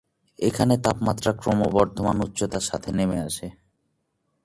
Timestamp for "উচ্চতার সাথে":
2.21-2.89